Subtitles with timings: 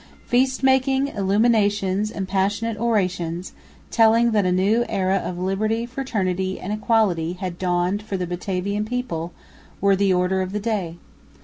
[0.25, 3.53] Feast making, illuminations and passionate orations,
[3.91, 8.83] telling that a new era of "liberty, fraternity and equality" had dawned for the Batavian
[8.83, 9.31] people,
[9.79, 10.97] were the order of the day.